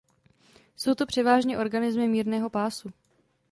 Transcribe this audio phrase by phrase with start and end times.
[0.75, 2.89] Jsou to převážně organismy mírného pásu.